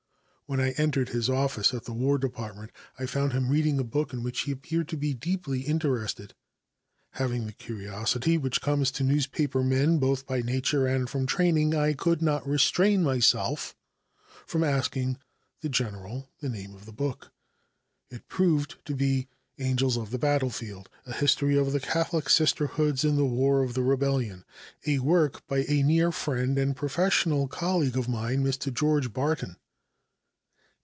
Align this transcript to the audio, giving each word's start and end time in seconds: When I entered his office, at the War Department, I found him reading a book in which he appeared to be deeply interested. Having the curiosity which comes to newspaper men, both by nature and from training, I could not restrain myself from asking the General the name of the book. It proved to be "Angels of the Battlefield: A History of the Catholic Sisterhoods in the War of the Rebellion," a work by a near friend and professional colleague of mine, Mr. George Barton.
When 0.47 0.59
I 0.59 0.71
entered 0.71 1.07
his 1.07 1.29
office, 1.29 1.73
at 1.73 1.85
the 1.85 1.93
War 1.93 2.17
Department, 2.17 2.73
I 2.99 3.05
found 3.05 3.31
him 3.31 3.47
reading 3.47 3.79
a 3.79 3.85
book 3.85 4.11
in 4.11 4.21
which 4.21 4.41
he 4.41 4.51
appeared 4.51 4.89
to 4.89 4.97
be 4.97 5.13
deeply 5.13 5.61
interested. 5.61 6.33
Having 7.11 7.45
the 7.45 7.53
curiosity 7.53 8.37
which 8.37 8.59
comes 8.59 8.91
to 8.91 9.05
newspaper 9.05 9.63
men, 9.63 9.97
both 9.97 10.27
by 10.27 10.41
nature 10.41 10.85
and 10.87 11.09
from 11.09 11.25
training, 11.25 11.73
I 11.73 11.93
could 11.93 12.21
not 12.21 12.45
restrain 12.45 13.01
myself 13.01 13.77
from 14.45 14.61
asking 14.61 15.19
the 15.61 15.69
General 15.69 16.27
the 16.41 16.49
name 16.49 16.75
of 16.75 16.85
the 16.85 16.91
book. 16.91 17.31
It 18.09 18.27
proved 18.27 18.75
to 18.83 18.93
be 18.93 19.29
"Angels 19.57 19.95
of 19.95 20.11
the 20.11 20.19
Battlefield: 20.19 20.89
A 21.05 21.13
History 21.13 21.55
of 21.55 21.71
the 21.71 21.79
Catholic 21.79 22.29
Sisterhoods 22.29 23.05
in 23.05 23.15
the 23.15 23.23
War 23.23 23.63
of 23.63 23.73
the 23.73 23.83
Rebellion," 23.83 24.43
a 24.85 24.99
work 24.99 25.47
by 25.47 25.59
a 25.69 25.81
near 25.81 26.11
friend 26.11 26.57
and 26.59 26.75
professional 26.75 27.47
colleague 27.47 27.95
of 27.95 28.09
mine, 28.09 28.43
Mr. 28.43 28.73
George 28.73 29.13
Barton. 29.13 29.55